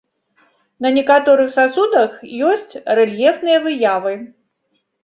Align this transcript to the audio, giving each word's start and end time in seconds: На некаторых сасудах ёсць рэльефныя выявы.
На 0.85 0.89
некаторых 0.97 1.53
сасудах 1.57 2.11
ёсць 2.51 2.73
рэльефныя 3.03 3.57
выявы. 3.69 4.13